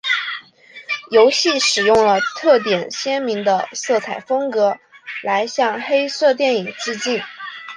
[1.11, 4.79] 游戏使用了特点鲜明的色彩风格
[5.21, 7.21] 来向黑色电影致敬。